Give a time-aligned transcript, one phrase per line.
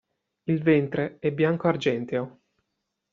[0.45, 2.39] Il ventre è bianco-argenteo.